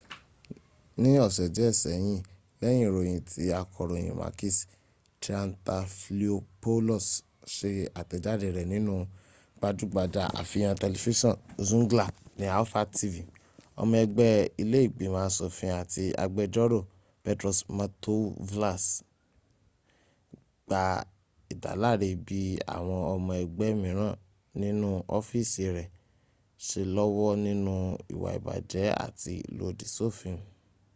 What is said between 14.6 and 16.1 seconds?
ilẹ́ ìgbimọ̀ asòfin àti